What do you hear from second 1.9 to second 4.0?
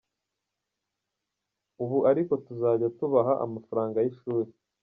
ariko tuzajya tubaha amafaranga